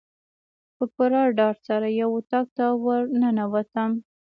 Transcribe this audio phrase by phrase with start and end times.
[0.75, 3.91] په پوره ډاډ سره یو اطاق ته ورننوتم.